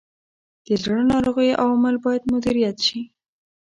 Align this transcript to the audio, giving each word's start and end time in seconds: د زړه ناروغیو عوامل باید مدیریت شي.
د 0.65 0.67
زړه 0.81 1.01
ناروغیو 1.11 1.59
عوامل 1.61 1.95
باید 2.05 2.29
مدیریت 2.33 2.77
شي. 2.87 3.01